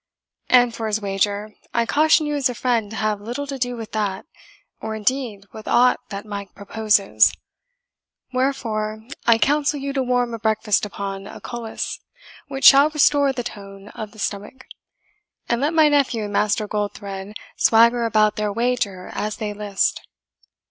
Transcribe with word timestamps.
And 0.49 0.73
for 0.73 0.87
his 0.87 0.99
wager, 0.99 1.53
I 1.75 1.85
caution 1.85 2.25
you 2.25 2.33
as 2.33 2.49
a 2.49 2.55
friend 2.55 2.89
to 2.89 2.95
have 2.97 3.21
little 3.21 3.45
to 3.45 3.59
do 3.59 3.75
with 3.75 3.91
that, 3.91 4.25
or 4.81 4.95
indeed 4.95 5.45
with 5.53 5.67
aught 5.67 5.99
that 6.09 6.25
Mike 6.25 6.55
proposes. 6.55 7.31
Wherefore, 8.33 9.03
I 9.27 9.37
counsel 9.37 9.79
you 9.79 9.93
to 9.93 9.99
a 9.99 10.03
warm 10.03 10.35
breakfast 10.41 10.87
upon 10.87 11.27
a 11.27 11.39
culiss, 11.39 11.99
which 12.47 12.65
shall 12.65 12.89
restore 12.89 13.31
the 13.31 13.43
tone 13.43 13.89
of 13.89 14.09
the 14.09 14.17
stomach; 14.17 14.65
and 15.47 15.61
let 15.61 15.71
my 15.75 15.87
nephew 15.87 16.23
and 16.23 16.33
Master 16.33 16.67
Goldthred 16.67 17.35
swagger 17.55 18.03
about 18.07 18.37
their 18.37 18.51
wager 18.51 19.11
as 19.13 19.35
they 19.37 19.53
list." 19.53 20.01